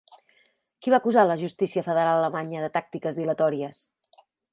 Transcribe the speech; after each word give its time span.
Qui 0.85 0.93
va 0.93 0.99
acusar 1.01 1.25
la 1.31 1.35
justícia 1.41 1.83
federal 1.89 2.13
alemanya 2.21 2.63
de 2.65 2.71
tàctiques 2.79 3.21
dilatòries? 3.21 3.83